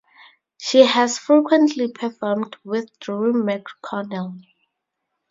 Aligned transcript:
She 0.57 0.79
has 0.83 1.19
frequently 1.19 1.91
performed 1.91 2.57
with 2.63 2.89
Drew 2.99 3.33
McConnell. 3.43 4.41